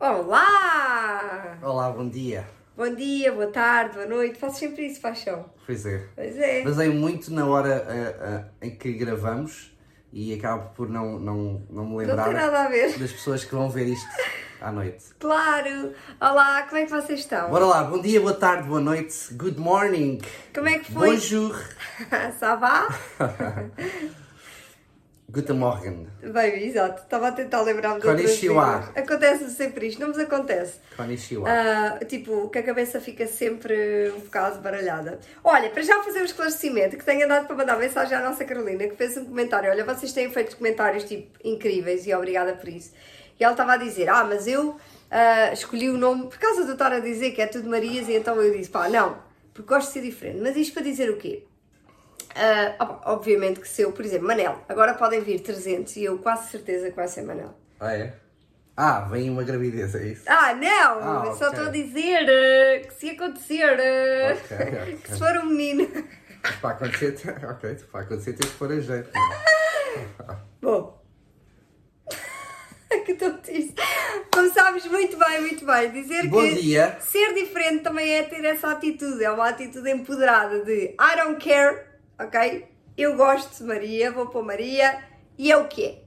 [0.00, 1.58] Olá!
[1.60, 2.46] Olá, bom dia.
[2.76, 4.38] Bom dia, boa tarde, boa noite.
[4.38, 5.46] Faço sempre isso, paixão.
[5.66, 6.06] Pois é.
[6.14, 6.62] Pois é.
[6.62, 9.76] Basei muito na hora ah, ah, em que gravamos
[10.12, 12.96] e acabo por não, não, não me Não lembrar ver.
[12.96, 14.08] das pessoas que vão ver isto
[14.60, 15.04] à noite.
[15.18, 15.92] Claro!
[16.20, 17.50] Olá, como é que vocês estão?
[17.50, 20.20] Bora lá, bom dia, boa tarde, boa noite, good morning,
[20.54, 21.10] Como é que foi?
[21.10, 21.56] bonjour,
[22.38, 22.86] Ça va?
[25.30, 27.02] guten Morgen, Bem, exato.
[27.02, 28.92] Estava a tentar lembrar-me de outras Konnichiwa.
[28.96, 30.80] Acontece sempre isto, não vos acontece.
[30.96, 31.48] konnichiwa.
[31.48, 35.18] Ah, tipo, que a cabeça fica sempre um bocado baralhada.
[35.44, 38.88] Olha, para já fazer um esclarecimento, que tenho andado para mandar mensagem à nossa Carolina,
[38.88, 39.70] que fez um comentário.
[39.70, 42.92] Olha, vocês têm feito comentários, tipo, incríveis e obrigada por isso.
[43.38, 44.76] E ela estava a dizer, ah, mas eu
[45.10, 48.14] ah, escolhi o nome, por causa de estar a dizer que é tudo Marias, e
[48.14, 49.18] então eu disse, pá, não,
[49.52, 50.38] porque gosto de ser diferente.
[50.40, 51.44] Mas isto para dizer o quê?
[52.40, 56.18] Ah, opa, obviamente que se eu, por exemplo, Manel, agora podem vir 300 e eu
[56.18, 57.52] quase certeza que vai ser Manel.
[57.80, 58.14] Ah, é?
[58.76, 60.22] Ah, vem uma gravidez, é isso?
[60.28, 61.22] Ah, não!
[61.22, 64.96] Ah, eu só estou a dizer eh, que se acontecer, eh, Ok, ok.
[65.02, 65.88] que se for um menino.
[66.44, 67.16] Mas para acontecer,
[67.50, 69.10] ok, para acontecer tens que pôr a jeito.
[70.62, 70.96] Bom.
[73.04, 73.74] que tontice.
[74.32, 76.96] Como sabes muito bem, muito bem, dizer Bom que dia.
[77.00, 81.87] ser diferente também é ter essa atitude, é uma atitude empoderada de I don't care,
[82.18, 82.68] ok?
[82.96, 85.04] Eu gosto de Maria, vou pôr Maria
[85.36, 86.02] e é o que é.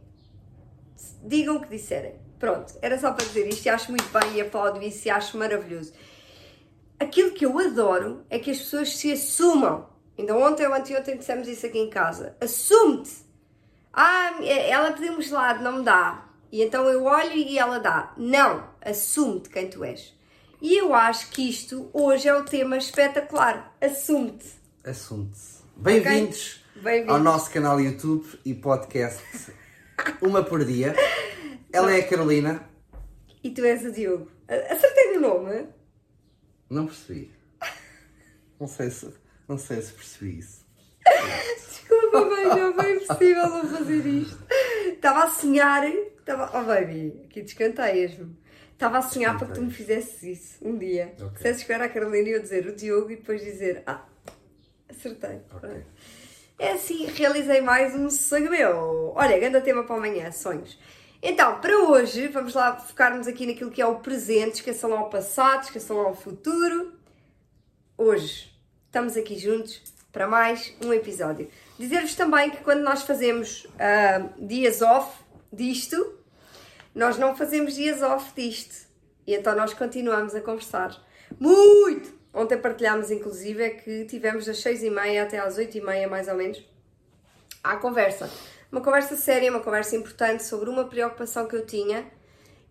[1.23, 2.15] Digam o que disserem.
[2.37, 5.37] Pronto, era só para dizer isto e acho muito bem e aplaudo isso e acho
[5.37, 5.93] maravilhoso.
[6.99, 9.89] Aquilo que eu adoro é que as pessoas se assumam.
[10.17, 12.35] Ainda ontem ou anteontem dissemos isso aqui em casa.
[12.41, 13.11] Assume-te.
[13.93, 16.29] Ah, ela pediu-me um gelado, não me dá.
[16.51, 18.13] E então eu olho e ela dá.
[18.17, 20.13] Não, assume-te quem tu és.
[20.61, 23.75] E eu acho que isto hoje é o tema espetacular.
[23.81, 24.51] Assume-te.
[24.83, 25.60] Assunto.
[25.81, 27.11] Bem-vindos Bem-vindos.
[27.11, 29.51] ao nosso canal YouTube e podcast
[30.21, 30.93] Uma por Dia.
[31.73, 32.69] Ela é a Carolina.
[33.43, 34.31] E tu és o Diogo.
[34.47, 35.65] Acertei no nome?
[36.69, 37.31] Não percebi.
[38.59, 39.11] Não sei se,
[39.47, 40.63] não sei se percebi isso.
[41.67, 44.37] Desculpa, bem, não foi impossível não fazer isto.
[44.87, 45.83] Estava a sonhar.
[45.87, 46.59] Estava...
[46.59, 48.37] Oh, baby, aqui descanteias-me.
[48.73, 51.13] Estava a sonhar para que tu me fizesses isso um dia.
[51.17, 51.29] Ok.
[51.37, 54.05] Dissesses que era a Carolina e eu dizer o Diogo e depois dizer Ah,
[54.91, 55.41] acertei.
[55.53, 55.69] Ok.
[56.59, 59.13] É assim, realizei mais um sonho meu.
[59.15, 60.77] Olha, grande tema para amanhã, sonhos.
[61.23, 65.09] Então, para hoje, vamos lá focarmos aqui naquilo que é o presente, esqueçam lá o
[65.09, 66.93] passado, esqueçam lá o futuro.
[67.97, 68.51] Hoje,
[68.85, 69.81] estamos aqui juntos
[70.11, 71.49] para mais um episódio.
[71.79, 76.19] Dizer-vos também que quando nós fazemos ah, dias off disto,
[76.93, 78.87] nós não fazemos dias off disto.
[79.25, 80.99] E então nós continuamos a conversar.
[81.39, 82.20] Muito!
[82.33, 86.63] Ontem partilhámos, inclusive, é que tivemos das 6h30 até às 8h30, mais ou menos,
[87.63, 88.29] à conversa.
[88.71, 92.09] Uma conversa séria, uma conversa importante sobre uma preocupação que eu tinha.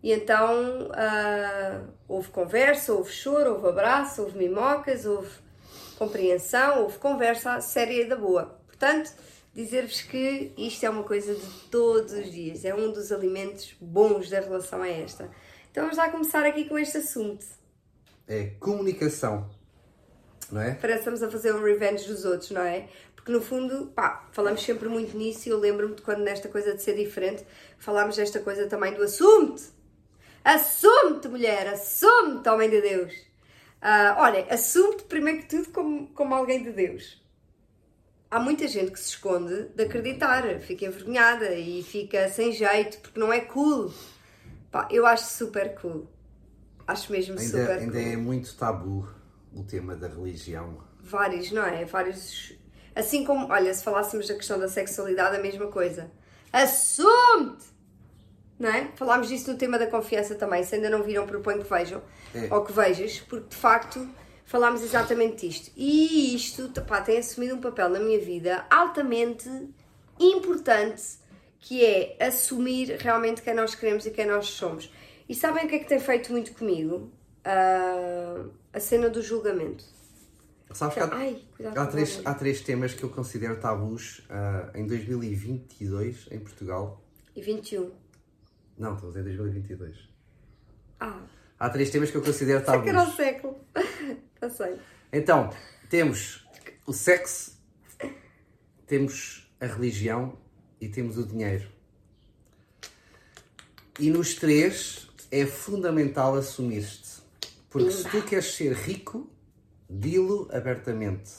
[0.01, 5.29] E então ah, houve conversa, houve choro, houve abraço, houve mimocas, houve
[5.97, 8.59] compreensão, houve conversa séria e da boa.
[8.65, 9.13] Portanto,
[9.53, 14.27] dizer-vos que isto é uma coisa de todos os dias, é um dos alimentos bons
[14.27, 15.29] da relação a esta.
[15.69, 17.45] Então vamos lá começar aqui com este assunto.
[18.31, 19.49] É comunicação.
[20.49, 20.75] Não é?
[20.75, 22.87] Parece que estamos a fazer um revenge dos outros, não é?
[23.13, 26.73] Porque no fundo, pá, falamos sempre muito nisso e eu lembro-me de quando nesta coisa
[26.73, 27.45] de ser diferente,
[27.77, 29.63] falámos desta coisa também do assume-te.
[30.45, 33.13] Assume-te, mulher, assume-te, homem de Deus.
[33.81, 37.21] Ah, olha, assume-te primeiro que tudo como, como alguém de Deus.
[38.29, 43.19] Há muita gente que se esconde de acreditar, fica envergonhada e fica sem jeito porque
[43.19, 43.93] não é cool.
[44.71, 46.07] Pá, eu acho super cool.
[46.87, 49.07] Acho mesmo Ainda, super ainda cool é muito tabu
[49.53, 50.77] o tema da religião.
[51.01, 51.85] vários, não é?
[51.85, 52.53] Vários.
[52.95, 56.11] Assim como, olha, se falássemos da questão da sexualidade, a mesma coisa.
[56.51, 57.65] Assume-te!
[58.59, 58.91] Não é?
[58.95, 60.63] Falámos disso no tema da confiança também.
[60.63, 62.01] Se ainda não viram, proponho que vejam.
[62.35, 62.53] É.
[62.53, 64.07] Ou que vejas, porque de facto
[64.45, 65.71] falámos exatamente disto.
[65.75, 69.49] E isto pá, tem assumido um papel na minha vida altamente
[70.19, 71.01] importante,
[71.59, 74.91] que é assumir realmente quem nós queremos e quem nós somos.
[75.31, 77.09] E sabem o que é que tem feito muito comigo?
[77.45, 79.85] Ah, a cena do julgamento.
[80.73, 81.41] Sabes que há, Ai,
[81.73, 87.01] há três, há três temas que eu considero tabus ah, em 2022 em Portugal.
[87.33, 87.91] E 21.
[88.77, 90.09] Não, estamos em 2022.
[90.99, 91.21] Ah,
[91.57, 93.15] Há três temas que eu considero será que era o tabus.
[93.15, 93.65] século?
[94.37, 94.75] Passei.
[95.13, 95.49] Então,
[95.89, 96.45] temos
[96.85, 97.57] o sexo,
[98.85, 100.37] temos a religião
[100.81, 101.69] e temos o dinheiro.
[103.97, 107.21] E nos três é fundamental assumir-te.
[107.69, 109.29] Porque se tu queres ser rico,
[109.89, 111.31] dilo abertamente,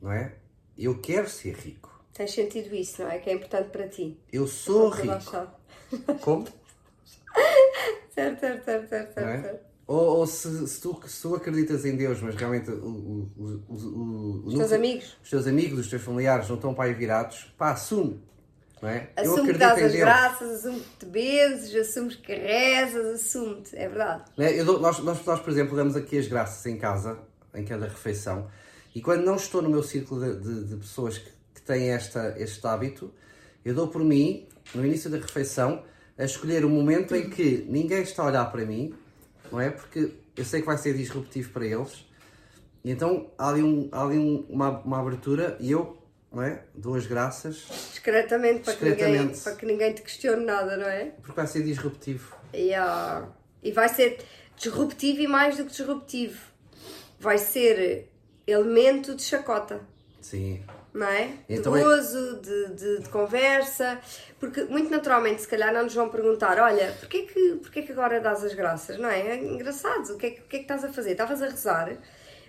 [0.00, 0.36] não é?
[0.76, 1.88] Eu quero ser rico.
[2.12, 3.18] Tens sentido isso, não é?
[3.18, 4.18] Que é importante para ti.
[4.32, 5.48] Eu sou rico.
[6.20, 6.46] Como?
[8.14, 9.42] certo, certo, certo, certo, é?
[9.42, 9.70] certo.
[9.86, 12.74] Ou, ou se, se tu, se tu acreditas em Deus, mas realmente o,
[13.36, 15.16] o, o- Os teus amigos.
[15.22, 18.22] os teus amigos, os teus familiares não estão para aí virados, pá, assume.
[18.82, 19.08] É?
[19.16, 24.24] Assume que dás as graças, assume que te benzes, assumes que rezas, assume-te, é verdade.
[24.38, 27.18] Eu dou- nós, nós, nós, por exemplo, damos aqui as graças em casa,
[27.54, 28.48] em cada refeição,
[28.94, 32.34] e quando não estou no meu círculo de, de- de pessoas que, que têm esta,
[32.38, 33.12] este hábito,
[33.64, 35.82] eu dou por mim, no início da refeição,
[36.16, 38.94] a escolher o momento em que ninguém está a olhar para mim,
[39.52, 39.68] não é?
[39.70, 42.06] Porque eu sei que vai ser disruptivo para eles,
[42.82, 45.98] e então há ali, um, há ali um- uma, uma abertura e eu
[46.32, 46.62] não é?
[46.74, 49.40] dou as graças Discretamente para, Que, ninguém, Discretamente.
[49.40, 51.06] para que ninguém te questione nada, não é?
[51.22, 52.34] porque vai ser disruptivo.
[52.52, 53.26] E, ah,
[53.62, 54.18] e vai ser
[54.56, 56.40] disruptivo e mais do que disruptivo.
[57.18, 58.08] Vai ser
[58.46, 59.80] elemento de chacota,
[60.20, 60.62] Sim.
[60.94, 61.34] não é?
[61.48, 64.00] Então de é- gozo, de, de, de conversa.
[64.38, 68.20] Porque muito naturalmente, se calhar, não nos vão perguntar: olha, porquê que, porquê que agora
[68.20, 68.98] dás as graças?
[68.98, 69.20] Não é?
[69.32, 70.14] É engraçado.
[70.14, 71.10] O que é, que- o que é que estás a fazer?
[71.12, 71.94] Estavas a rezar.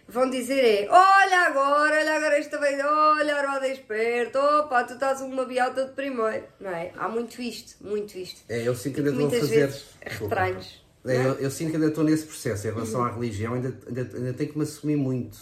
[0.07, 4.93] Vão dizer é, olha agora, olha agora esta vez, olha a roda esperto, opa, tu
[4.93, 6.91] estás uma biota de primeiro, não é?
[6.97, 8.41] Há muito isto, muito isto.
[8.49, 9.73] É, eu sinto que ainda estou a Muitas fazer.
[10.01, 10.81] retranhos.
[11.05, 14.01] É, eu, eu sinto que ainda estou nesse processo em relação à religião, ainda, ainda,
[14.17, 15.37] ainda tenho que me assumir muito.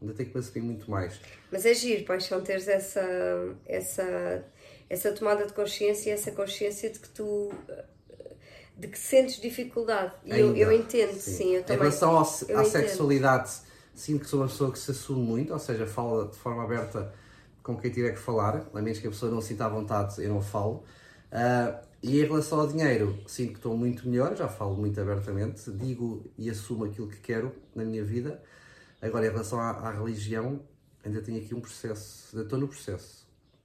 [0.00, 1.20] Ainda tenho que me assumir muito mais.
[1.50, 3.02] Mas é giro, paixão, teres essa,
[3.66, 4.44] essa,
[4.88, 7.50] essa tomada de consciência e essa consciência de que tu
[8.76, 10.12] de que sentes dificuldade.
[10.24, 11.78] E eu, eu entendo, sim, eu Em também.
[11.82, 12.72] relação ao, eu à entendo.
[12.72, 13.50] sexualidade,
[13.94, 17.12] sinto que sou uma pessoa que se assume muito, ou seja, fala de forma aberta
[17.62, 20.28] com quem tiver que falar, a menos que a pessoa não sinta à vontade, eu
[20.28, 20.84] não falo.
[21.30, 25.70] Ah, e em relação ao dinheiro, sinto que estou muito melhor, já falo muito abertamente,
[25.70, 28.42] digo e assumo aquilo que quero na minha vida.
[29.00, 30.60] Agora, em relação à, à religião,
[31.04, 33.22] ainda tenho aqui um processo, ainda estou no processo,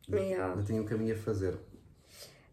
[0.09, 0.53] Yeah.
[0.53, 1.57] ainda tenho um caminho a fazer.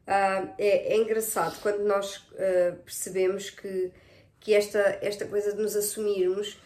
[0.06, 3.92] Ah, é, é engraçado quando nós ah, percebemos que,
[4.40, 6.58] que esta, esta coisa de nos assumirmos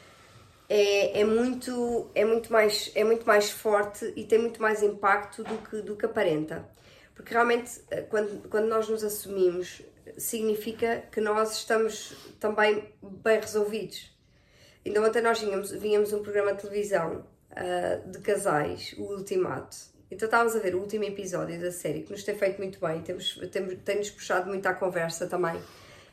[0.69, 5.43] é, é, muito, é, muito mais, é muito mais forte e tem muito mais impacto
[5.43, 6.69] do que, do que aparenta.
[7.15, 9.82] Porque realmente, ah, quando, quando nós nos assumimos,
[10.19, 14.15] significa que nós estamos também bem resolvidos.
[14.85, 19.76] Ainda ontem nós vínhamos, vínhamos um programa de televisão ah, de casais, o Ultimato.
[20.11, 23.03] Então estávamos a ver o último episódio da série, que nos tem feito muito bem,
[23.03, 25.61] temos, temos, tem-nos puxado muito à conversa também.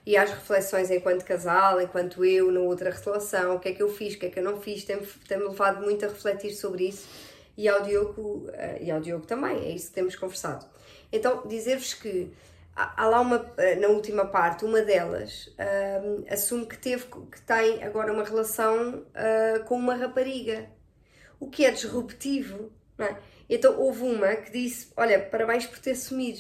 [0.06, 3.90] E às reflexões enquanto casal, enquanto eu, na outra relação, o que é que eu
[3.90, 7.07] fiz, o que é que eu não fiz, tem-me levado muito a refletir sobre isso.
[7.57, 10.66] E ao Diogo, ah, e ao Diogo também, é isso que temos conversado.
[11.12, 12.31] Então, dizer-vos que
[12.75, 17.84] há lá uma, eh, na última parte, uma delas ahm, assume que teve, que tem
[17.84, 20.69] agora uma relação ah, com uma rapariga,
[21.40, 23.18] o que é disruptivo, não é?
[23.50, 26.40] Então houve uma que disse, olha, parabéns por ter assumido,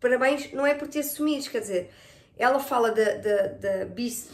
[0.00, 1.90] parabéns, não é por ter assumido, quer dizer,
[2.38, 4.28] ela fala da, da, da, bis,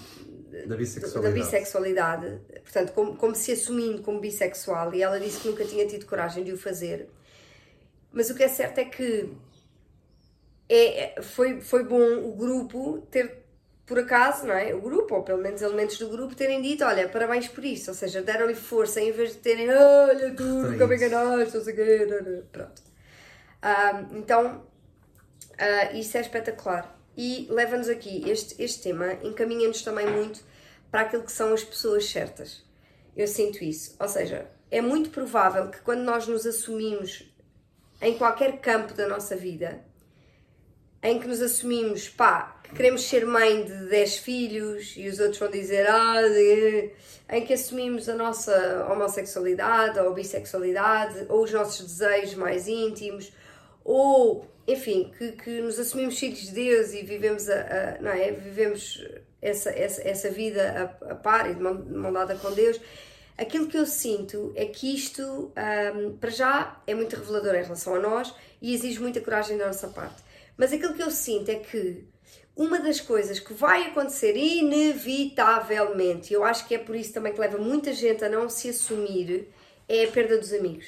[0.67, 0.77] Da
[1.15, 1.33] da bissexualidade.
[1.33, 6.07] bissexualidade, portanto, como, como se assumindo como bissexual, e ela disse que nunca tinha tido
[6.07, 7.09] coragem de o fazer.
[8.13, 9.31] Mas o que é certo é que
[10.69, 13.45] é, é- foi, foi bom o grupo ter,
[13.87, 14.75] por acaso, não é?
[14.75, 17.91] O grupo, ou pelo menos elementos do grupo, terem dito: olha, parabéns por isso.
[17.91, 21.73] Ou seja, deram-lhe força em vez de terem: olha, tu nunca me enganaste, não sei
[21.73, 22.43] o quê.
[22.53, 22.83] Pronto.
[23.63, 24.67] Ah, então,
[25.59, 27.00] ah, isso é espetacular.
[27.17, 30.41] E leva-nos aqui, este, este tema encaminha-nos também muito
[30.91, 32.63] para aquilo que são as pessoas certas.
[33.17, 33.95] Eu sinto isso.
[34.01, 37.25] Ou seja, é muito provável que quando nós nos assumimos
[38.01, 39.85] em qualquer campo da nossa vida,
[41.03, 45.39] em que nos assumimos, pá, que queremos ser mãe de 10 filhos e os outros
[45.39, 46.91] vão dizer, ah, de-
[47.31, 53.33] em que assumimos a nossa homossexualidade ou bissexualidade ou os nossos desejos mais íntimos
[53.91, 57.61] ou, enfim, que, que nos assumimos filhos de Deus e vivemos, a,
[57.97, 58.33] a- não é?
[58.33, 59.05] vivemos
[59.41, 62.81] essa, essa, essa vida a, a par e de mão, dada com Deus.
[63.37, 67.95] Aquilo que eu sinto é que isto, ahm, para já, é muito revelador em relação
[67.95, 70.23] a nós e exige muita coragem da nossa parte.
[70.57, 72.05] Mas aquilo que eu sinto é que
[72.55, 77.33] uma das coisas que vai acontecer inevitavelmente, e eu acho que é por isso também
[77.33, 79.49] que leva muita gente a não se assumir,
[79.89, 80.87] é a perda dos amigos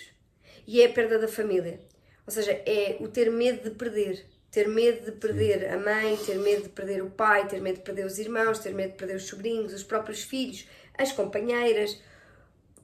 [0.66, 1.80] e é a perda da família.
[2.26, 4.24] Ou seja, é o ter medo de perder.
[4.50, 7.82] Ter medo de perder a mãe, ter medo de perder o pai, ter medo de
[7.82, 11.98] perder os irmãos, ter medo de perder os sobrinhos, os próprios filhos, as companheiras,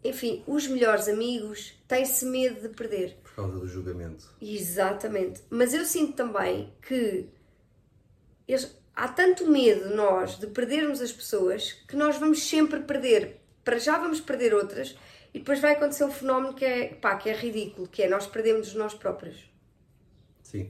[0.02, 3.18] enfim, os melhores amigos, tem-se medo de perder.
[3.23, 4.25] Por causa do julgamento.
[4.40, 5.42] Exatamente.
[5.50, 7.28] Mas eu sinto também que
[8.47, 13.40] eles- há tanto medo nós de perdermos as pessoas que nós vamos sempre perder.
[13.62, 14.97] Para já vamos perder outras
[15.38, 18.26] e depois vai acontecer um fenómeno que é, pá, que é ridículo, que é nós
[18.26, 19.49] perdemos nós próprios.
[20.42, 20.68] Sim.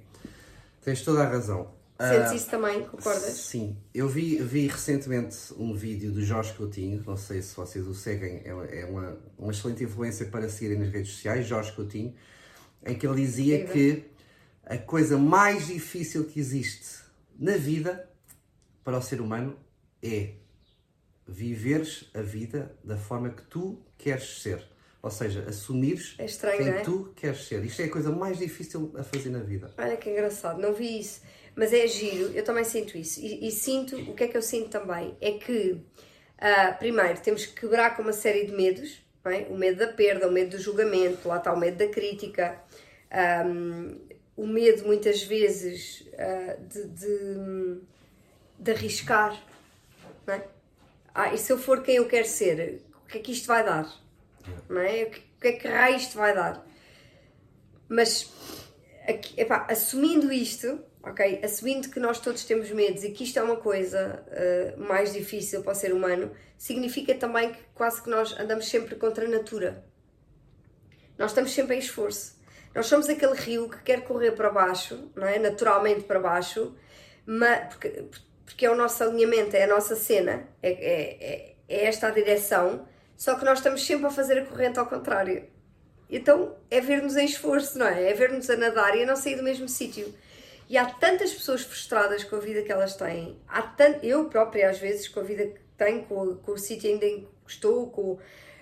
[0.85, 1.73] Tens toda a razão.
[1.99, 2.85] Sentes isso também?
[2.85, 3.23] Concordas?
[3.23, 3.79] Sim.
[3.95, 8.43] Eu vi, vi recentemente um vídeo do Jorge Coutinho, não sei se vocês o seguem,
[8.45, 12.15] é, é uma, uma excelente influência para seguirem nas redes sociais, Jorge Coutinho,
[12.85, 13.73] em que ele dizia Sim.
[13.73, 14.05] que
[14.67, 16.99] a coisa mais difícil que existe
[17.39, 18.07] na vida
[18.85, 19.59] para o ser humano
[20.03, 20.35] é
[21.29, 24.65] viveres a vida da forma que tu queres ser.
[25.01, 26.81] Ou seja, assumires É estranho, quem é?
[26.81, 27.65] tu queres ser.
[27.65, 29.71] Isto é a coisa mais difícil a fazer na vida.
[29.79, 31.21] Olha que engraçado, não vi isso.
[31.55, 33.21] Mas é giro, eu também sinto isso.
[33.21, 35.17] E, e sinto, o que é que eu sinto também?
[35.21, 35.81] É que,
[36.39, 39.01] ah, primeiro, temos que quebrar com uma série de medos.
[39.25, 39.47] é?
[39.51, 42.61] O medo da perda, o medo do julgamento, lá está o medo da crítica,
[43.11, 43.97] ahm,
[44.37, 47.81] o medo, muitas vezes, ah, de, de,
[48.59, 49.41] de arriscar.
[50.27, 50.45] Não é?
[51.21, 53.65] Ah, e se eu for quem eu quero ser, o que é que isto vai
[53.65, 53.93] dar?
[54.69, 55.03] Não é?
[55.03, 56.65] O que, é que raio isto vai dar?
[57.89, 58.33] Mas
[59.05, 61.41] aqui- epá, assumindo isto, ok?
[61.43, 65.65] Assumindo que nós todos temos medos e que isto é uma coisa eh, mais difícil
[65.65, 69.85] para o ser humano, significa também que quase que nós andamos sempre contra a natura.
[71.19, 72.39] Nós estamos sempre em esforço.
[72.73, 75.37] Nós somos aquele rio que quer correr para baixo, não é?
[75.41, 76.77] naturalmente para baixo,
[77.27, 78.05] mas, porque
[78.67, 82.87] é o nosso alinhamento, é a nossa cena, é, é, é, é esta a direção,
[83.17, 85.47] só que nós estamos sempre a fazer a corrente ao contrário.
[86.11, 88.11] Então é ver-nos em esforço, não é?
[88.11, 90.15] É ver-nos a nadar e a não sair do mesmo sítio.
[90.69, 93.39] E há tantas pessoas frustradas com a vida que elas têm.
[93.49, 93.99] Há tant...
[94.03, 97.21] Eu própria, às vezes, com a vida que tenho, com, com o sítio ainda em
[97.21, 98.19] que estou, com,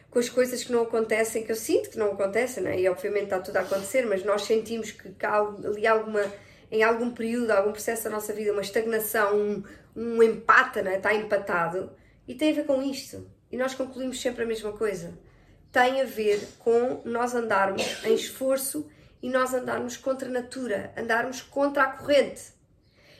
[0.09, 2.81] com as coisas que não acontecem, que eu sinto que não acontecem, não é?
[2.81, 6.23] E obviamente está tudo a acontecer, mas nós sentimos que há ali alguma,
[6.71, 9.63] em algum período, algum processo da nossa vida, uma estagnação, um,
[9.95, 10.97] um empate, não é?
[10.97, 11.91] Está empatado.
[12.27, 13.31] E tem a ver com isto.
[13.51, 15.17] E nós concluímos sempre a mesma coisa
[15.77, 18.89] tem a ver com nós andarmos em esforço
[19.23, 22.45] e nós andarmos contra a natura, andarmos contra a corrente.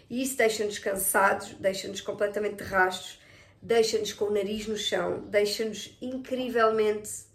[0.09, 3.21] E isso deixa-nos cansados, deixa-nos completamente rastos,
[3.61, 7.26] deixa-nos com o nariz no chão, deixa-nos incrivelmente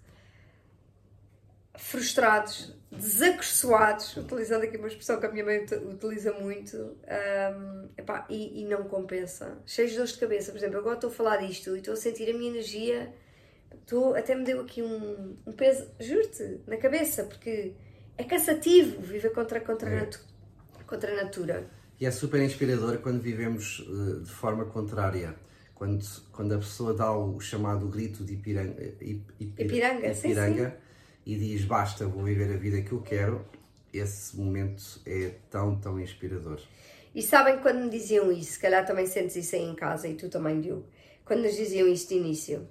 [1.82, 8.26] frustrados, desacressoados, utilizando aqui uma expressão que a minha mãe ut- utiliza muito, hum, epá,
[8.30, 9.58] e, e não compensa.
[9.66, 11.98] Cheios de dores de cabeça, por exemplo, agora estou a falar disto e estou a
[11.98, 13.12] sentir a minha energia
[13.88, 17.74] Tô, até me deu aqui um, um peso, juro-te, na cabeça, porque
[18.18, 20.00] é cansativo viver contra, contra, a É.
[20.02, 20.20] natu-
[20.86, 21.66] contra a natura.
[22.00, 25.36] E é super inspirador quando vivemos eh, de forma contrária.
[25.74, 30.78] Quando, quando a pessoa dá o chamado grito de Ipiranga, Ip- Ipir- Ipiranga, sim, Ipiranga
[31.32, 33.46] e diz basta, vou viver a vida que eu quero,
[33.94, 36.60] esse momento é tão, tão inspirador.
[37.16, 40.16] E sabem quando me diziam isso, se calhar também sentes isso aí em casa e
[40.16, 40.86] tu também, Diogo,
[41.24, 42.68] quando nos diziam isso de início,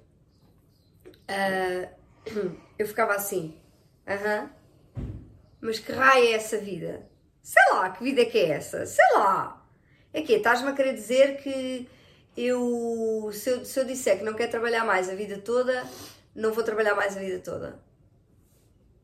[1.27, 1.89] ah,
[2.77, 3.55] eu ficava assim,
[4.07, 4.49] aham,
[5.59, 7.07] mas que raio é essa vida?
[7.41, 8.85] Sei lá, que vida é que é essa?
[8.85, 9.65] Sei lá.
[10.13, 11.87] É que Estás-me a querer dizer que
[12.35, 15.83] eu se, eu, se eu disser que não quero trabalhar mais a vida toda,
[16.35, 17.79] não vou trabalhar mais a vida toda.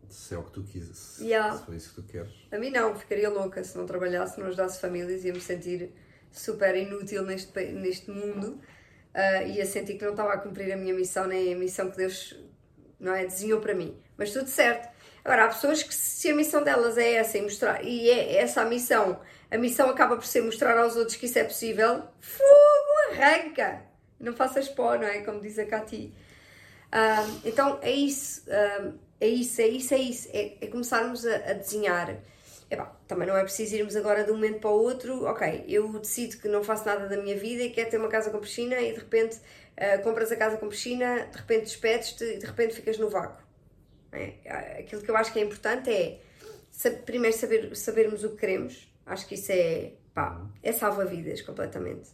[0.09, 1.57] Se é o que tu quiseres, se- Yeah.
[1.57, 2.31] se for isso que tu queres.
[2.51, 5.91] A mim não, ficaria louca se não trabalhasse, não ajudasse famílias, ia me sentir
[6.31, 8.59] super inútil neste, neste mundo,
[9.13, 11.97] ah, ia sentir que não estava a cumprir a minha missão, nem a missão que
[11.97, 12.35] Deus
[12.99, 13.97] não é, desenhou para mim.
[14.17, 14.87] Mas tudo certo.
[15.25, 18.61] Agora, há pessoas que se a missão delas é essa e mostrar, e é essa
[18.61, 19.19] a missão,
[19.51, 23.81] a missão acaba por ser mostrar aos outros que isso é possível, fogo, arranca!
[24.19, 25.19] Não faças pó, não é?
[25.21, 26.13] Como diz a Cati.
[26.91, 30.29] Ah, então é isso, ah, é isso, é isso, é isso.
[30.33, 32.17] É, é começarmos a, a desenhar.
[32.69, 35.25] Epá, também não é preciso irmos agora de um momento para o outro.
[35.25, 38.29] Ok, eu decido que não faço nada da minha vida e quero ter uma casa
[38.29, 39.37] com piscina e de repente
[39.77, 43.41] ah, compras a casa com piscina, de repente despedes-te e de repente ficas no vácuo.
[44.11, 46.19] É, aquilo que eu acho que é importante é
[46.71, 48.87] sa- primeiro saber, sabermos o que queremos.
[49.05, 52.09] Acho que isso é, pá, é salva-vidas completamente.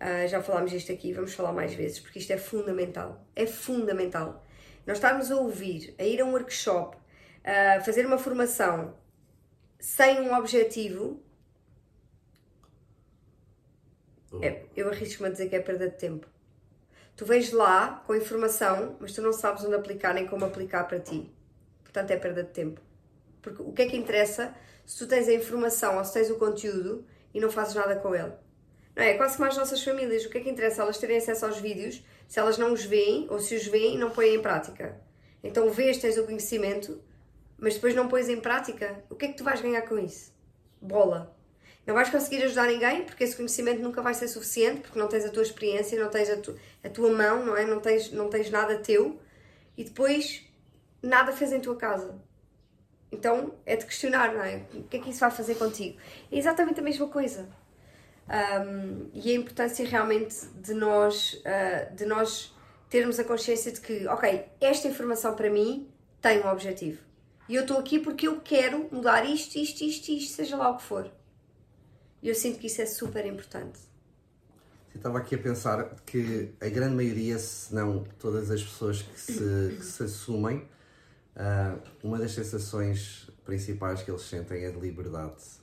[0.00, 3.24] Ah, já falámos disto aqui, vamos falar mais vezes, porque isto é fundamental.
[3.36, 4.44] É fundamental.
[4.86, 6.96] Nós estarmos a ouvir, a ir a um workshop,
[7.44, 8.96] a fazer uma formação
[9.78, 11.22] sem um objetivo,
[14.40, 16.26] é- eu arrisco-me a dizer que é perda de tempo.
[17.16, 20.98] Tu vens lá com informação, mas tu não sabes onde aplicar nem como aplicar para
[21.00, 21.30] ti.
[21.82, 22.80] Portanto, é perda de tempo.
[23.42, 24.54] Porque o que é que interessa
[24.86, 28.14] se tu tens a informação ou se tens o conteúdo e não fazes nada com
[28.14, 28.32] ele?
[28.96, 29.10] Não é?
[29.12, 30.24] É quase como as nossas famílias.
[30.24, 30.82] O que é que interessa?
[30.82, 34.10] Elas terem acesso aos vídeos se elas não os veem ou se os veem não
[34.10, 35.00] põem em prática.
[35.42, 37.00] Então vês, tens o conhecimento,
[37.58, 39.02] mas depois não pões em prática.
[39.10, 40.32] O que é que tu vais ganhar com isso?
[40.80, 41.36] Bola.
[41.86, 45.24] Não vais conseguir ajudar ninguém porque esse conhecimento nunca vai ser suficiente, porque não tens
[45.24, 47.64] a tua experiência, não tens a, tu- a tua mão, não é?
[47.64, 49.20] Não tens, não tens nada teu
[49.76, 50.44] e depois
[51.02, 52.14] nada fez em tua casa.
[53.10, 54.64] Então é de questionar, não é?
[54.74, 55.98] O que é que isso vai fazer contigo?
[56.30, 57.48] É exatamente a mesma coisa.
[58.28, 62.54] Um, e a importância realmente de nós, uh, de nós
[62.88, 65.88] termos a consciência de que, ok, esta informação para mim
[66.20, 67.02] tem um objetivo.
[67.48, 70.76] E eu estou aqui porque eu quero mudar isto, isto, isto, isto, seja lá o
[70.76, 71.10] que for.
[72.22, 73.80] E eu sinto que isso é super importante.
[74.94, 79.20] Eu estava aqui a pensar que a grande maioria, se não todas as pessoas que
[79.20, 80.68] se, que se assumem,
[81.34, 85.61] uh, uma das sensações principais que eles sentem é de liberdade.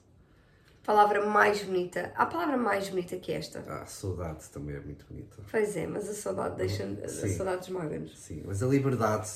[0.90, 2.12] Palavra mais bonita.
[2.16, 3.64] Há palavra mais bonita que esta.
[3.68, 5.38] Ah, saudade também é muito bonita.
[5.52, 7.28] Pois é, mas a saudade deixa Sim.
[7.28, 8.18] a saudade esmaga-nos.
[8.18, 9.30] Sim, mas a liberdade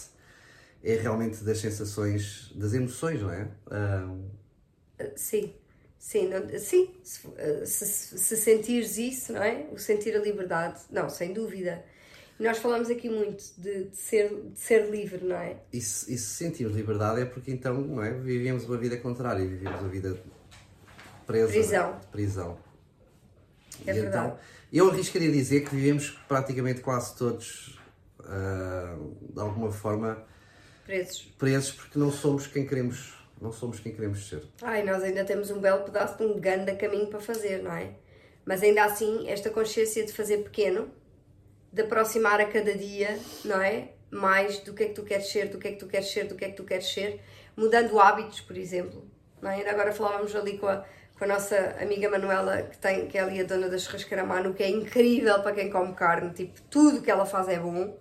[0.84, 3.52] é realmente das sensações, das emoções, não é?
[3.68, 4.32] Uh...
[5.16, 5.54] Sim.
[6.00, 7.22] Sim, não, sim se,
[7.68, 9.68] se, se, sentires isso, não é?
[9.72, 11.86] O sentir a liberdade, não, sem dúvida.
[12.40, 15.58] Nós falamos aqui muito de, de ser, de ser livre, não é?
[15.72, 18.12] E se, e se sentimos liberdade é porque então, não é?
[18.12, 20.18] Vivemos uma vida contrária, vivemos uma vida
[21.26, 21.52] presa.
[21.52, 22.00] Prisão.
[22.12, 22.58] Prisão.
[23.86, 24.28] É e verdade.
[24.28, 24.40] Então,
[24.72, 27.80] eu arriscaria dizer que vivemos praticamente quase todos,
[28.20, 30.24] uh, de alguma forma,
[30.86, 31.22] presos.
[31.38, 33.14] Presos porque não somos quem queremos
[33.44, 34.42] não somos quem queremos ser.
[34.62, 37.92] Ai, nós ainda temos um belo pedaço de um grande caminho para fazer, não é?
[38.46, 40.90] Mas ainda assim, esta consciência de fazer pequeno,
[41.72, 43.90] de aproximar a cada dia, não é?
[44.10, 46.26] Mais do que é que tu queres ser, do que é que tu queres ser,
[46.26, 47.20] do que é que tu queres ser,
[47.58, 49.06] mudando hábitos, por exemplo.
[49.42, 49.56] Não é?
[49.56, 50.86] Ainda agora falávamos ali com a,
[51.24, 54.54] com a nossa amiga Manuela, que, tem, que é ali a dona da churrasqueira Manu,
[54.54, 57.98] que é incrível para quem come carne, tipo, tudo que ela faz é bom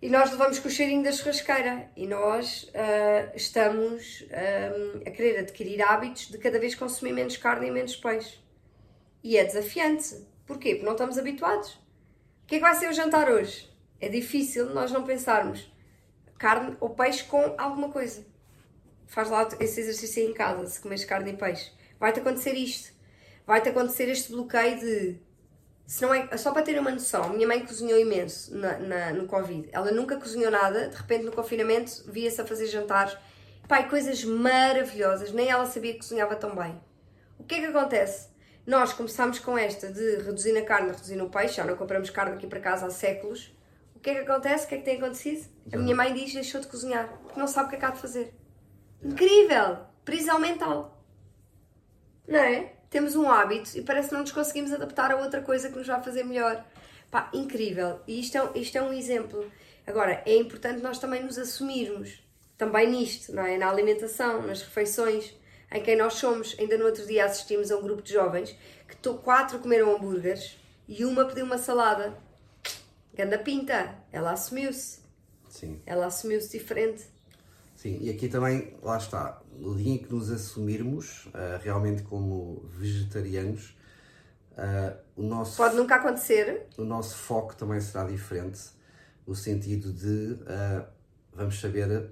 [0.00, 5.40] e nós levamos com o cheirinho da churrasqueira e nós uh, estamos um, a querer
[5.40, 8.38] adquirir hábitos de cada vez consumir menos carne e menos peixe.
[9.24, 10.24] E é desafiante.
[10.46, 10.74] Porquê?
[10.74, 11.70] Porque não estamos habituados.
[11.72, 13.68] O que é que vai ser o jantar hoje?
[14.00, 15.72] É difícil nós não pensarmos
[16.38, 18.24] carne ou peixe com alguma coisa.
[19.08, 21.81] Faz lá esse exercício em casa, se comes carne e peixe.
[22.02, 22.92] Vai-te acontecer isto.
[23.46, 25.20] Vai-te acontecer este bloqueio de
[25.86, 29.26] se não é, só para ter uma noção, minha mãe cozinhou imenso na, na, no
[29.26, 29.68] Covid.
[29.70, 33.16] Ela nunca cozinhou nada, de repente no confinamento via-se a fazer jantares.
[33.68, 36.74] Pai, coisas maravilhosas, nem ela sabia que cozinhava tão bem.
[37.38, 38.30] O que é que acontece?
[38.66, 42.34] Nós começámos com esta de reduzir na carne, reduzir no peixe, já não compramos carne
[42.34, 43.54] aqui para casa há séculos.
[43.94, 44.64] O que é que acontece?
[44.64, 45.48] O que é que tem acontecido?
[45.72, 47.90] A minha mãe diz deixou de cozinhar, porque não sabe o que é que há
[47.90, 48.34] de fazer.
[49.00, 49.78] Incrível!
[50.04, 51.01] Prisão mental.
[52.26, 52.72] Não é?
[52.92, 55.86] temos um hábito e parece que não nos conseguimos adaptar a outra coisa que nos
[55.86, 56.62] vai fazer melhor.
[57.10, 58.00] Pá, incrível.
[58.06, 59.50] E isto é, isto é um exemplo.
[59.86, 62.22] Agora, é importante nós também nos assumirmos,
[62.56, 63.56] também nisto, não é?
[63.56, 65.34] Na alimentação, nas refeições,
[65.72, 66.54] em quem nós somos.
[66.58, 68.54] Ainda no outro dia assistimos a um grupo de jovens
[68.86, 72.14] que quatro comeram hambúrgueres e uma pediu uma salada.
[73.14, 75.00] Ganda pinta, ela assumiu-se.
[75.48, 75.80] Sim.
[75.86, 77.04] Ela assumiu-se diferente.
[77.82, 82.64] Sim, e aqui também, lá está, no dia em que nos assumirmos uh, realmente como
[82.78, 83.76] vegetarianos,
[84.52, 85.56] uh, o nosso.
[85.56, 86.68] Pode nunca acontecer.
[86.78, 88.60] O nosso foco também será diferente,
[89.26, 90.86] o sentido de uh,
[91.32, 92.08] vamos saber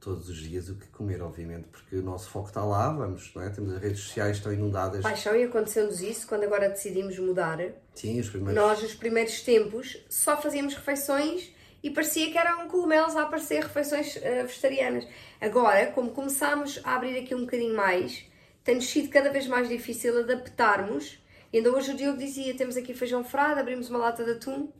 [0.00, 3.42] todos os dias o que comer, obviamente, porque o nosso foco está lá, vamos, não
[3.42, 3.50] é?
[3.50, 5.02] Temos as redes sociais estão inundadas.
[5.02, 7.58] Paixão, e aconteceu-nos isso quando agora decidimos mudar.
[7.94, 8.54] Sim, os primeiros.
[8.54, 14.16] Nós, nos primeiros tempos, só fazíamos refeições e parecia que eram cogumelos a aparecer refeições
[14.16, 15.06] uh, vegetarianas.
[15.40, 18.24] Agora, como começámos a abrir aqui um bocadinho mais,
[18.64, 21.22] tem-nos sido cada vez mais difícil adaptarmos.
[21.52, 24.72] E ainda hoje o Diogo dizia: temos aqui feijão frado, abrimos uma lata de atum.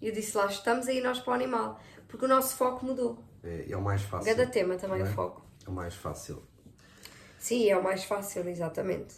[0.00, 1.80] E eu disse: lá estamos aí nós para o animal.
[2.08, 3.22] Porque o nosso foco mudou.
[3.44, 4.34] É, é o mais fácil.
[4.34, 5.04] Cada tema também é?
[5.04, 5.46] o foco.
[5.66, 6.42] É o mais fácil.
[7.38, 9.14] Sim, é o mais fácil, exatamente.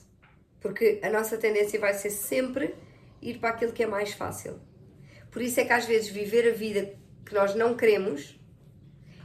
[0.61, 2.75] Porque a nossa tendência vai ser sempre
[3.23, 4.61] ir para aquilo que é mais fácil.
[5.31, 8.39] Por isso é que às vezes viver a vida que nós não queremos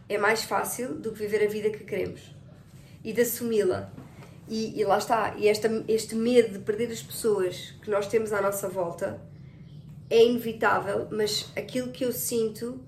[0.07, 2.35] é mais fácil do que viver a vida que queremos
[3.03, 3.91] e de assumi-la.
[4.47, 8.31] E, e, lá está, e esta, este medo de perder as pessoas que nós temos
[8.31, 9.19] à nossa volta
[10.07, 12.79] é inevitável, mas aquilo que eu sinto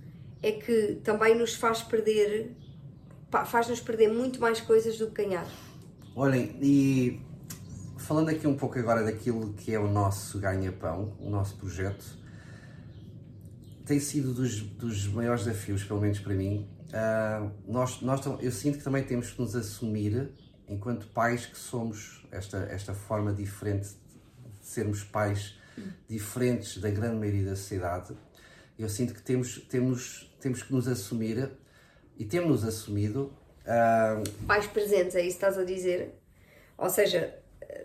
[0.43, 2.55] é que também nos faz perder,
[3.45, 5.47] faz-nos perder muito mais coisas do que ganhar.
[6.15, 7.19] Olhem, e
[7.97, 12.05] falando aqui um pouco agora daquilo que é o nosso ganha-pão, o nosso projeto,
[13.87, 16.69] tem sido dos, dos maiores desafios, pelo menos para mim.
[16.89, 20.29] Uh, nós, nós, eu sinto que também temos que nos assumir,
[20.67, 25.57] enquanto pais que somos, esta, esta forma diferente de sermos pais
[26.07, 28.13] diferentes da grande maioria da sociedade.
[28.77, 31.49] Eu sinto que temos, temos, temos que nos assumir
[32.17, 33.33] e temos-nos assumido.
[33.63, 34.45] Uh...
[34.45, 36.13] Pais presentes, é isso que estás a dizer?
[36.77, 37.36] Ou seja,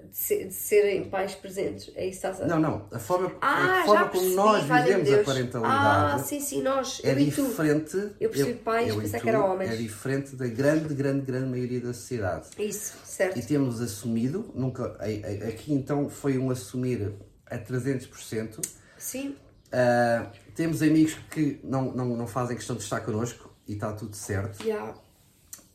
[0.08, 1.90] de, ser- de serem pais presentes.
[1.96, 2.86] É isso que estás a Não, não.
[2.92, 5.26] A forma, Ah, a forma já como percebi, nós vivemos a Deus.
[5.26, 7.00] parentalidade Ah, sim, sim, nós.
[7.02, 7.46] é eu e tu.
[7.48, 7.96] diferente.
[8.20, 9.70] Eu percebi pais, eu pensei que era homens.
[9.72, 12.48] É diferente da grande, grande, grande maioria da sociedade.
[12.58, 13.38] Isso, certo.
[13.38, 17.12] E temos assumido, nunca, a- a- aqui então foi um assumir
[17.46, 18.60] a 300%.
[18.98, 19.36] Sim,
[19.72, 24.14] Ah, temos amigos que não, não, não fazem questão de estar connosco e está tudo
[24.14, 24.62] certo.
[24.64, 24.94] já.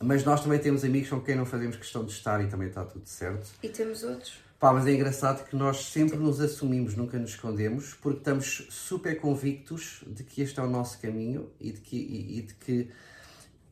[0.00, 2.84] Mas nós também temos amigos com quem não fazemos questão de estar e também está
[2.84, 3.48] tudo certo.
[3.62, 4.38] E temos outros.
[4.58, 9.20] Pá, mas é engraçado que nós sempre nos assumimos, nunca nos escondemos, porque estamos super
[9.20, 12.90] convictos de que este é o nosso caminho e de que, e, e de que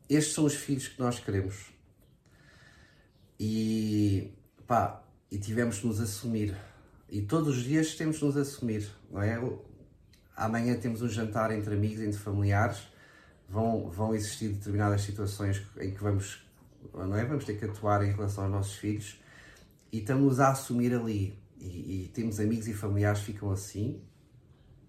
[0.09, 1.67] estes são os filhos que nós queremos.
[3.39, 4.33] E
[4.67, 6.57] pá, e tivemos de nos assumir.
[7.09, 9.41] E todos os dias temos de nos assumir, não é?
[10.37, 12.79] Amanhã temos um jantar entre amigos, entre familiares,
[13.49, 16.47] vão, vão existir determinadas situações em que vamos,
[16.93, 17.25] não é?
[17.25, 19.21] vamos ter que atuar em relação aos nossos filhos
[19.93, 21.39] e estamos a assumir ali.
[21.59, 24.03] E, e temos amigos e familiares que ficam assim.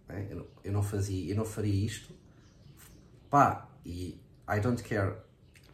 [0.07, 0.27] né?
[0.29, 2.13] Eu, não, eu não fazia, eu não faria isto.
[3.29, 5.15] Pá, e I don't care,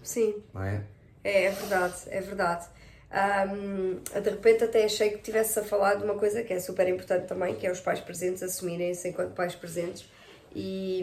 [0.02, 0.86] Sim, não é?
[1.24, 2.68] é, é verdade, é verdade.
[3.12, 6.88] Ahm, de repente até achei que tivesse a falar de uma coisa que é super
[6.88, 10.10] importante também, que é os pais presentes assumirem-se enquanto pais presentes.
[10.56, 11.02] E,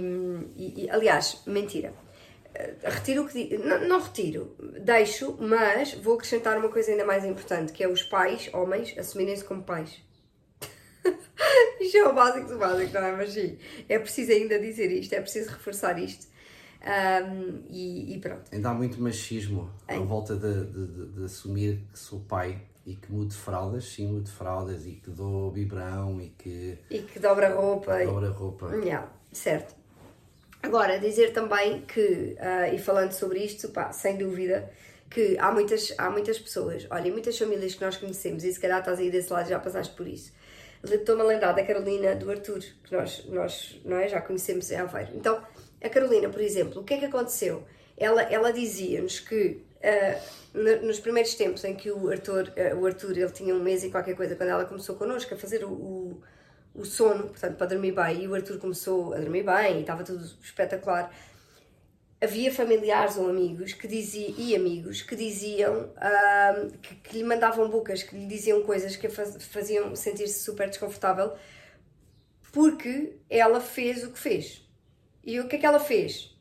[0.57, 1.93] e- e, aliás, mentira.
[2.55, 3.65] Eh, Retiro o que digo.
[3.65, 8.03] Não, não retiro, deixo, mas vou acrescentar uma coisa ainda mais importante, que é os
[8.03, 10.01] pais, homens, assumirem-se como pais.
[11.81, 13.13] Isto é o básico do básico, não é?
[13.17, 13.59] Mas sim,
[13.89, 16.27] é preciso ainda dizer isto, é preciso reforçar isto.
[16.83, 18.43] Ahm, e, e pronto.
[18.53, 22.95] Ainda há muito machismo à volta de, de- de- de assumir que sou pai e
[22.97, 27.49] que mudo fraldas, sim, mudo fraldas e que dou biberão e que E que dobra
[27.49, 28.03] a roupa.
[28.03, 28.75] e- dobro a roupa.
[28.77, 29.75] Yeah, certo.
[30.63, 34.71] Agora, dizer também que, ah, e falando sobre isto, pá, sem dúvida,
[35.09, 38.79] que há muitas, há muitas pessoas, olha, muitas famílias que nós conhecemos, e se calhar
[38.81, 40.33] estás aí desse lado já passaste por isso.
[40.85, 44.77] Estou-me a lembrar da Carolina do Arthur, que nós, nós não é, já conhecemos em
[44.77, 45.13] Aveiro.
[45.15, 45.43] Então,
[45.83, 47.65] a Carolina, por exemplo, o que é que aconteceu?
[47.97, 49.63] Ela, ela dizia-nos que
[50.55, 53.83] no- nos primeiros tempos em que o Arthur, ah, o Arthur ele tinha um mês
[53.83, 56.23] e qualquer coisa, quando ela começou connosco a fazer o- o,
[56.75, 60.05] o sono, portanto, para dormir bem, e o Arthur começou a dormir bem e estava
[60.05, 61.13] tudo espetacular.
[62.23, 67.69] Havia familiares ou amigos que diziam, e amigos que diziam ah, que, que lhe mandavam
[67.69, 71.33] bocas, que lhe diziam coisas que a faz- faziam sentir-se super desconfortável
[72.53, 74.69] porque ela fez o que fez.
[75.25, 76.37] E o que é que ela fez?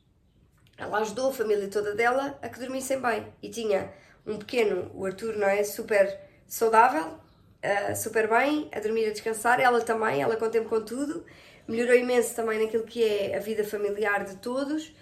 [0.76, 3.26] Ela ajudou a família toda dela a que dormissem bem.
[3.42, 3.92] E tinha
[4.26, 5.62] um pequeno, o Arthur, não é?
[5.62, 7.18] Super saudável,
[7.62, 9.60] ah, super bem, a dormir, a descansar.
[9.60, 11.24] Ela também, ela com tempo com tudo.
[11.68, 14.94] Melhorou imenso também naquilo que é a vida familiar de todos.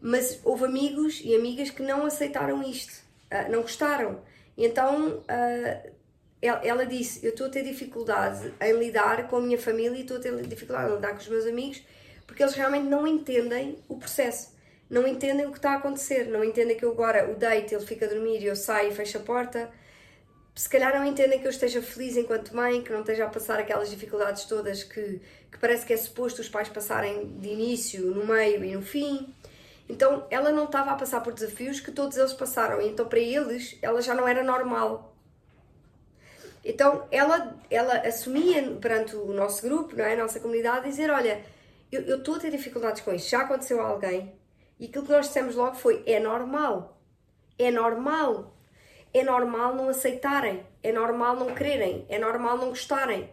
[0.00, 2.92] Mas houve amigos e amigas que não aceitaram isto,
[3.30, 4.20] ah, não gostaram.
[4.56, 5.82] Então ah,
[6.40, 10.00] ela, ela disse: Eu estou a ter dificuldade em lidar com a minha família e
[10.02, 11.82] estou a ter dificuldade em lidar com os meus amigos
[12.32, 14.56] porque eles realmente não entendem o processo,
[14.88, 17.84] não entendem o que está a acontecer, não entendem que eu agora o deito, ele
[17.84, 19.70] fica a dormir e eu saio e fecho a porta.
[20.54, 23.58] Se calhar não entendem que eu esteja feliz enquanto mãe, que não esteja a passar
[23.58, 28.26] aquelas dificuldades todas que, que parece que é suposto os pais passarem de início, no
[28.26, 29.34] meio e no fim.
[29.88, 33.78] Então ela não estava a passar por desafios que todos eles passaram, então para eles
[33.80, 35.14] ela já não era normal.
[36.64, 40.14] Então ela, ela assumia perante o nosso grupo, não é?
[40.14, 41.42] a nossa comunidade, dizer: Olha,
[41.90, 44.34] eu eu estou a ter dificuldades com isto, já aconteceu a alguém.
[44.78, 47.00] E aquilo que nós dissemos logo foi: É normal.
[47.58, 48.51] É normal.
[49.12, 50.64] É normal não aceitarem.
[50.82, 52.06] É normal não quererem.
[52.08, 53.30] É normal não gostarem.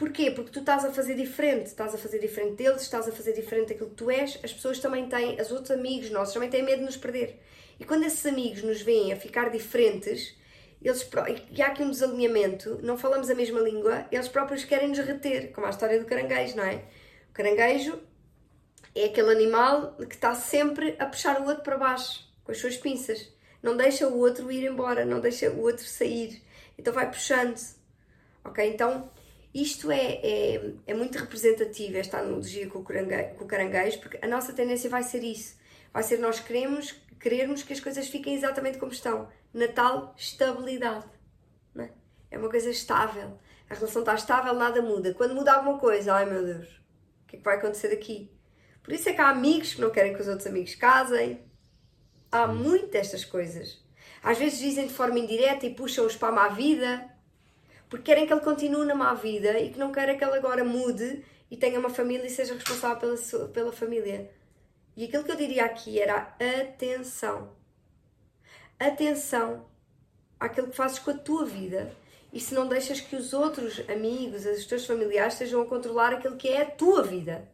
[0.00, 0.30] Porquê?
[0.30, 3.68] Porque tu estás a fazer diferente, estás a fazer diferente deles, estás a fazer diferente
[3.68, 6.78] daquilo que tu és, as pessoas também têm, os outros amigos nossos também têm medo
[6.78, 7.38] de nos perder.
[7.78, 10.34] E quando esses amigos nos veem a ficar diferentes,
[10.80, 11.06] eles,
[11.50, 15.52] e há aqui um desalinhamento, não falamos a mesma língua, eles próprios querem nos reter,
[15.52, 16.76] como a história do caranguejo, não é?
[17.28, 18.00] O caranguejo
[18.94, 22.78] é aquele animal que está sempre a puxar o outro para baixo, com as suas
[22.78, 23.30] pinças.
[23.62, 26.42] Não deixa o outro ir embora, não deixa o outro sair.
[26.78, 27.58] Então vai puxando.
[28.44, 28.66] Ok?
[28.66, 29.10] Então,
[29.52, 34.18] isto é, é, é muito representativo, esta analogia com o, caranguejo, com o caranguejo, porque
[34.22, 35.58] a nossa tendência vai ser isso.
[35.92, 39.28] Vai ser nós queremos, querermos que as coisas fiquem exatamente como estão.
[39.52, 41.06] Na tal estabilidade.
[41.76, 41.90] é?
[42.30, 43.36] É uma coisa estável.
[43.68, 45.12] A relação está estável, nada muda.
[45.14, 46.68] Quando muda alguma coisa, ai meu Deus,
[47.24, 48.30] o que é que vai acontecer daqui?
[48.82, 51.44] Por isso é que há amigos que não querem que os outros amigos casem.
[52.30, 53.82] Há muito destas coisas.
[54.22, 57.08] Às vezes dizem de forma indireta e puxam-os para a má vida,
[57.88, 60.62] porque querem que ele continue na má vida e que não querem que ele agora
[60.64, 64.30] mude e tenha uma família e seja responsável pela, sua- pela família.
[64.96, 67.52] E aquilo que eu diria aqui era atenção.
[68.78, 69.66] Atenção
[70.38, 71.94] àquilo que fazes com a tua vida
[72.32, 76.36] e se não deixas que os outros amigos, os teus familiares estejam a controlar aquilo
[76.36, 77.48] que é a tua vida.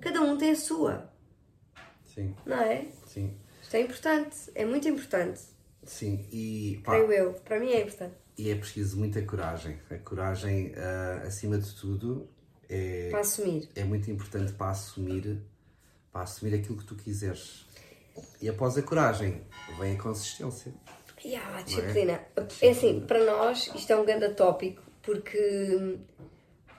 [0.00, 1.10] Cada um tem a sua.
[2.04, 2.34] Sim.
[2.44, 2.86] Não é?
[3.70, 5.40] Isto é importante, é muito importante.
[5.84, 7.32] Sim, e pá, Creio eu.
[7.34, 8.14] Para mim é importante.
[8.36, 9.78] e é preciso muita coragem.
[9.88, 12.28] A coragem, ah, acima de tudo,
[12.68, 13.68] é, Para assumir.
[13.76, 15.40] é muito importante para assumir,
[16.12, 17.64] para assumir aquilo que tu quiseres.
[18.42, 19.40] E após a coragem,
[19.78, 20.74] vem a consistência.
[21.24, 22.20] E há a disciplina.
[22.60, 25.96] É assim, para nós isto é um grande tópico porque,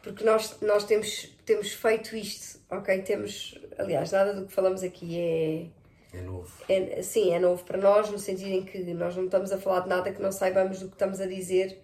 [0.04, 3.01] porque nós, nós temos, temos feito isto, ok?
[3.01, 5.67] Temos, aliás, nada do que falamos aqui é,
[6.13, 6.52] É novo.
[6.67, 9.82] é, sim, é novo para nós, no sentido em que nós não estamos a falar
[9.82, 11.82] de nada que não saibamos do que estamos a dizer,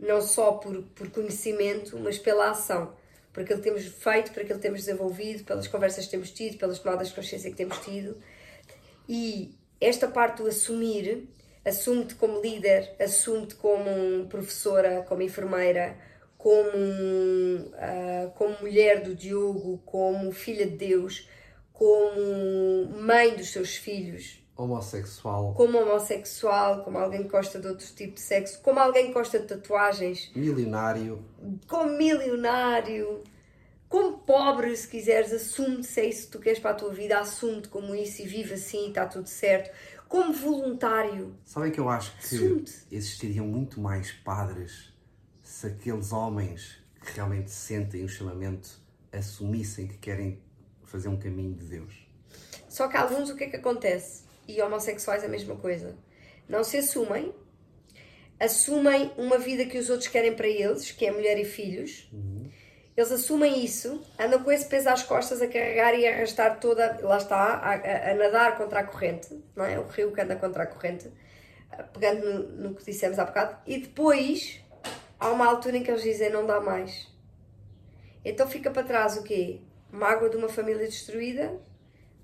[0.00, 2.94] não só por, por conhecimento, mas pela ação.
[3.32, 6.56] Por aquilo que temos feito, por aquilo que temos desenvolvido, pelas conversas que temos tido,
[6.56, 8.16] pelas tomadas de consciência que temos tido.
[9.06, 11.28] E esta parte do assumir,
[11.64, 15.98] assume-te como líder, assume-te como professora, como enfermeira,
[16.38, 21.28] como, ah, como mulher do Diogo, como filha de Deus,
[21.76, 28.14] como mãe dos seus filhos, Homossexual, como homossexual, como alguém que gosta de outro tipo
[28.14, 31.22] de sexo, como alguém que gosta de tatuagens, milionário,
[31.68, 33.22] como milionário,
[33.90, 37.18] como pobre, se quiseres, assume-te se é isso que tu queres para a tua vida,
[37.18, 39.70] assume-te como isso e vive assim e está tudo certo.
[40.08, 44.94] Como voluntário, Sabem que eu acho que existiriam muito mais padres
[45.42, 48.80] se aqueles homens que realmente sentem o chamamento
[49.12, 50.40] assumissem que querem
[50.86, 52.06] fazer um caminho de Deus.
[52.68, 54.24] Só que alguns o que é que acontece?
[54.48, 55.96] E homossexuais a mesma coisa.
[56.48, 57.34] Não se assumem,
[58.38, 62.08] assumem uma vida que os outros querem para eles, que é mulher e filhos.
[62.96, 66.98] Eles assumem isso, andam com esse peso às costas a carregar e a arrastar toda,
[67.02, 69.78] lá está, a, a- a nadar contra a corrente, não é?
[69.78, 71.10] O rio que anda contra a corrente,
[71.92, 73.58] pegando no, no que dissemos há bocado.
[73.66, 74.60] E depois
[75.20, 77.06] há uma altura em que eles dizem não dá mais.
[78.24, 79.60] Então fica para trás o quê?
[79.96, 81.58] Mágoa de uma família destruída,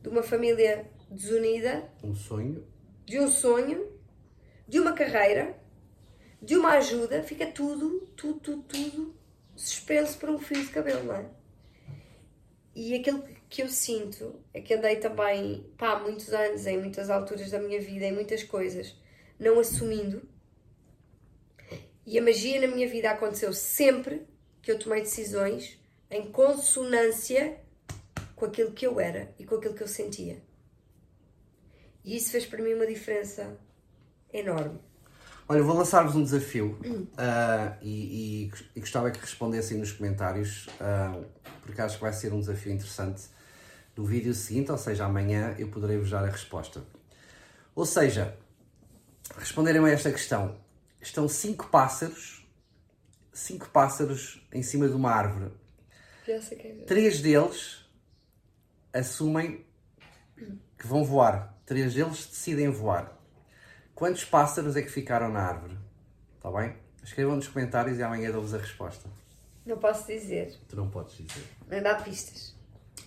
[0.02, 2.66] de uma família desunida, Um sonho,
[3.06, 3.90] de um sonho,
[4.68, 5.56] de uma carreira,
[6.40, 9.14] de uma ajuda, fica tudo, tudo, tudo, tudo
[9.56, 11.30] suspenso por um fio de cabelo, não é?
[12.74, 17.08] E aquilo que eu sinto é que andei também, pá, há muitos anos, em muitas
[17.08, 18.94] alturas da minha vida, em muitas coisas,
[19.38, 20.22] não assumindo.
[22.04, 24.26] E a magia na minha vida aconteceu sempre
[24.60, 25.78] que eu tomei decisões
[26.10, 27.61] em consonância
[28.42, 30.42] com aquilo que eu era e com aquilo que eu sentia.
[32.04, 33.56] E isso fez para mim uma diferença
[34.32, 34.80] enorme.
[35.48, 36.76] Olha, eu vou lançar-vos um desafio
[37.16, 41.22] ah, e, e- e gostava que respondessem nos comentários, ah,
[41.62, 43.22] porque acho que vai ser um desafio interessante.
[43.96, 46.82] No vídeo seguinte, ou seja, amanhã, eu poderei vos dar a resposta.
[47.76, 48.36] Ou seja,
[49.38, 50.58] responderem a esta questão:
[51.00, 52.44] estão cinco pássaros,
[53.32, 55.52] cinco pássaros em cima de uma árvore.
[56.82, 56.84] É.
[56.86, 57.81] Três deles
[58.92, 59.64] assumem
[60.78, 61.56] que vão voar.
[61.64, 63.16] Três deles decidem voar.
[63.94, 65.78] Quantos pássaros é que ficaram na árvore?
[66.36, 66.76] Está bem?
[67.02, 69.08] Escrevam nos comentários e amanhã dou-vos a resposta.
[69.64, 71.44] Não posso dizer, Tu não podes dizer.
[71.68, 72.54] nem dá pistas.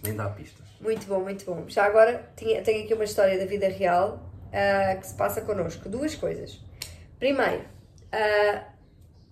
[0.03, 0.65] Nem dá pistas.
[0.79, 1.65] Muito bom, muito bom.
[1.67, 5.89] Já agora tenho aqui uma história da vida real ah, que se passa connosco.
[5.89, 6.61] Duas coisas.
[7.19, 7.65] Primeiro,
[8.11, 8.63] ah,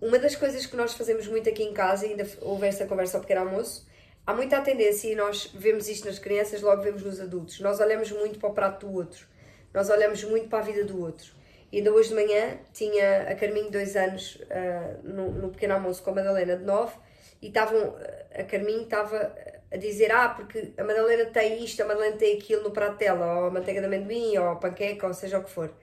[0.01, 3.17] uma das coisas que nós fazemos muito aqui em casa, e ainda houve esta conversa
[3.17, 3.87] ao pequeno almoço,
[4.25, 7.59] há muita tendência, e nós vemos isto nas crianças, logo vemos nos adultos.
[7.59, 9.27] Nós olhamos muito para o prato do outro.
[9.73, 11.33] Nós olhamos muito para a vida do outro.
[11.71, 16.03] E ainda hoje de manhã tinha a Carminho, dois anos, ah, no, no pequeno almoço
[16.03, 16.95] com a Madalena, de nove,
[17.41, 17.95] e estavam,
[18.33, 19.35] a Carminho estava
[19.71, 23.39] a dizer, ah, porque a Madalena tem isto, a Madalena tem aquilo no prato dela,
[23.39, 25.73] ou a manteiga de amendoim, ou a panqueca, ou seja o que for.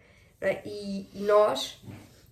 [0.41, 0.63] é?
[0.65, 1.83] E, e nós,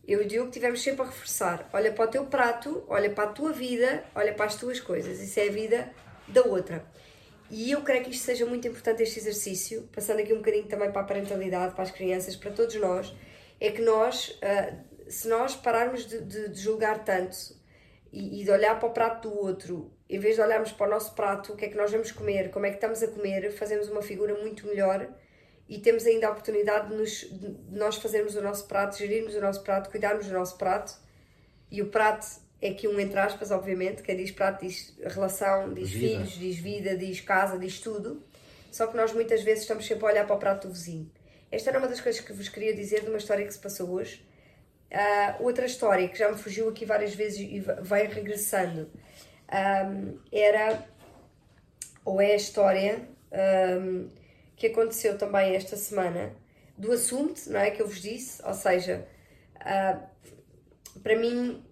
[0.09, 3.25] eu e o Diogo, tivemos sempre a reforçar, olha para o teu prato, olha para
[3.25, 5.90] a tua vida, olha para as tuas coisas, isso é a vida
[6.27, 6.85] da outra.
[7.51, 10.90] E eu creio que isto seja muito importante, este exercício, passando aqui um bocadinho também
[10.90, 13.14] para a parentalidade, para as crianças, para todos nós,
[13.61, 14.75] é que nós, ah,
[15.09, 17.37] se nós pararmos de, de- de julgar tanto
[18.12, 20.90] e, e de olhar para o prato do outro, em vez de olharmos para o
[20.90, 23.51] nosso prato, o que é que nós vamos comer, como é que estamos a comer,
[23.53, 25.09] fazemos uma figura muito melhor
[25.69, 29.41] e temos ainda a oportunidade de, nos, de nós fazermos o nosso prato, gerirmos o
[29.41, 30.95] nosso prato, cuidarmos do nosso prato.
[31.71, 32.27] E o prato
[32.63, 34.03] é aqui um entre aspas, obviamente.
[34.03, 36.07] Quem diz prato diz relação, diz Vida.
[36.25, 38.23] filhos, diz vida, diz casa, diz tudo.
[38.73, 41.11] Só que nós muitas vezes estamos sempre a olhar para o prato do vizinho.
[41.51, 43.91] Esta era uma das coisas que vos queria dizer de uma história que se passou
[43.91, 44.27] hoje.
[44.91, 48.91] Ah, outra história que já me fugiu aqui várias vezes e va- vai regressando
[49.51, 50.83] ahm, era,
[52.05, 54.09] ou é a história ahm,
[54.59, 56.35] que aconteceu também esta semana
[56.77, 57.71] do assunto, não é?
[57.71, 59.07] Que eu vos disse, ou seja,
[59.61, 60.01] ah,
[61.03, 61.64] para mim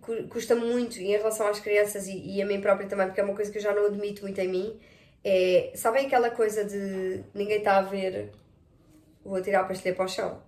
[0.00, 3.24] cu- custa muito em relação às crianças e, e a mim própria também, porque é
[3.24, 4.80] uma coisa que eu já não admito muito em mim.
[5.22, 8.32] É, sabem aquela coisa de ninguém está a ver,
[9.24, 10.42] vou atirar a pastilha para o chão.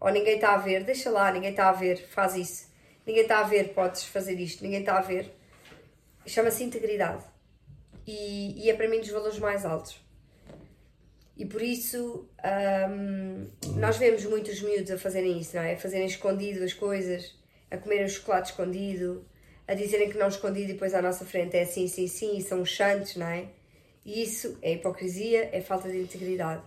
[0.00, 2.68] Ou ninguém está a ver, deixa lá, ninguém está a ver, faz isso.
[3.04, 5.32] Ninguém está a ver, podes fazer isto, ninguém está a ver.
[6.26, 7.24] Chama-se integridade.
[8.06, 10.00] E, e é para mim dos valores mais altos.
[11.38, 12.28] E por isso
[12.90, 13.46] hum,
[13.76, 15.74] nós vemos muitos miúdos a fazerem isso, não é?
[15.74, 17.32] A fazerem escondido as coisas,
[17.70, 19.24] a comerem o chocolate escondido,
[19.66, 22.42] a dizerem que não escondido e depois à nossa frente é sim, sim, sim, e
[22.42, 23.50] são os santos, não é?
[24.04, 26.62] E isso é hipocrisia, é falta de integridade.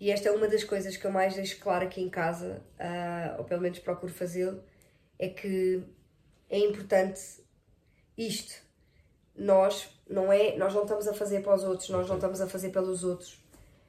[0.00, 3.36] E esta é uma das coisas que eu mais deixo claro aqui em casa, ah,
[3.38, 4.62] ou pelo menos procuro fazê-lo,
[5.18, 5.82] é que
[6.48, 7.20] é importante
[8.16, 8.62] isto.
[9.36, 12.46] Nós não é, nós não estamos a fazer para os outros, nós não estamos a
[12.46, 13.43] fazer pelos outros.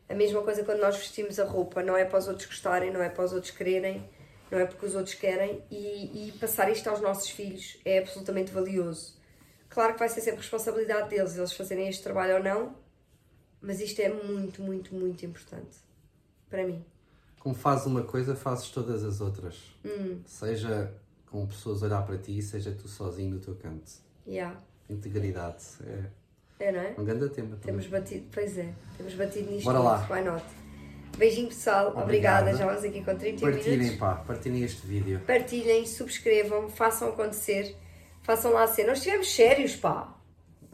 [0.08, 3.02] A mesma coisa quando nós vestimos a roupa, não é para os outros gostarem, não
[3.02, 4.08] é para os outros quererem,
[4.52, 8.52] não é porque os outros querem, e, e passar isto aos nossos filhos é absolutamente
[8.52, 9.16] valioso.
[9.68, 12.76] Claro que vai ser sempre responsabilidade deles, eles fazerem este trabalho ou não,
[13.60, 15.78] mas isto é muito, muito, muito importante
[16.50, 16.86] para mim.
[17.40, 19.60] Como fazes uma coisa, fazes todas as outras.
[19.84, 20.22] Hum.
[20.26, 20.94] Seja
[21.26, 23.92] com pessoas olhar para ti, seja tu sozinho no teu canto.
[24.28, 24.60] Yeah.
[24.90, 25.64] Integridade.
[25.82, 26.25] É
[26.60, 26.96] É, não é?
[26.98, 27.62] um grande tema também.
[27.66, 29.66] Temos batido, pois é, temos batido nisto.
[29.66, 30.08] Bora lá.
[30.10, 30.46] Why not?
[31.18, 32.04] Beijinho pessoal, Obrigado.
[32.48, 32.58] obrigada.
[32.58, 34.00] Já vamos aqui com 31 Partilhem, minutos.
[34.00, 34.16] pá.
[34.16, 35.22] Partilhem este vídeo.
[35.26, 37.76] Partilhem, subscrevam, façam acontecer,
[38.22, 38.86] façam lá ser.
[38.86, 40.14] Nós estivemos sérios, pá.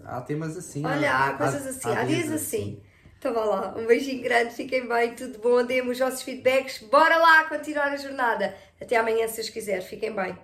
[0.04, 0.86] Há temas assim.
[0.86, 2.82] Olha, há coisas assim, há, dias assim.
[3.20, 7.18] Então vá lá, um beijinho grande, fiquem bem, tudo bom, deem-me os vossos feedbacks, bora
[7.18, 8.56] lá continuar a jornada.
[8.82, 10.36] Até amanhã, se Deus quiser, fiquem bem.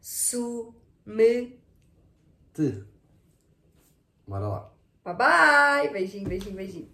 [0.00, 1.60] Assume.
[4.32, 4.72] Bora lá.
[5.04, 6.88] Bye bye, beijinho, beijinho, beijinho.